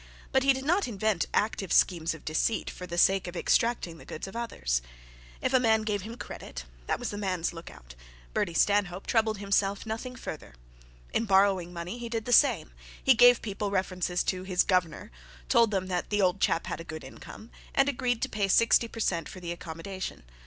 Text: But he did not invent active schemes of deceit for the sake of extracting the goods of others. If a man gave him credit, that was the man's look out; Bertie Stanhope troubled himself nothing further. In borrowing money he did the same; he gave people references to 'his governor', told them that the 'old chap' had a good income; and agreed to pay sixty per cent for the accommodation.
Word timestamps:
But 0.31 0.41
he 0.41 0.51
did 0.51 0.65
not 0.65 0.87
invent 0.87 1.27
active 1.31 1.71
schemes 1.71 2.15
of 2.15 2.25
deceit 2.25 2.71
for 2.71 2.87
the 2.87 2.97
sake 2.97 3.27
of 3.27 3.35
extracting 3.37 3.99
the 3.99 4.03
goods 4.03 4.27
of 4.27 4.35
others. 4.35 4.81
If 5.41 5.53
a 5.53 5.59
man 5.59 5.83
gave 5.83 6.01
him 6.01 6.17
credit, 6.17 6.65
that 6.87 6.97
was 6.97 7.11
the 7.11 7.19
man's 7.19 7.53
look 7.53 7.69
out; 7.69 7.93
Bertie 8.33 8.55
Stanhope 8.55 9.05
troubled 9.05 9.37
himself 9.37 9.85
nothing 9.85 10.15
further. 10.15 10.55
In 11.13 11.25
borrowing 11.25 11.71
money 11.71 11.99
he 11.99 12.09
did 12.09 12.25
the 12.25 12.33
same; 12.33 12.71
he 13.03 13.13
gave 13.13 13.43
people 13.43 13.69
references 13.69 14.23
to 14.23 14.41
'his 14.41 14.63
governor', 14.63 15.11
told 15.49 15.69
them 15.69 15.85
that 15.85 16.09
the 16.09 16.19
'old 16.19 16.41
chap' 16.41 16.65
had 16.65 16.79
a 16.81 16.83
good 16.83 17.03
income; 17.03 17.51
and 17.75 17.87
agreed 17.87 18.23
to 18.23 18.27
pay 18.27 18.47
sixty 18.47 18.87
per 18.87 18.99
cent 18.99 19.29
for 19.29 19.39
the 19.39 19.51
accommodation. 19.51 20.23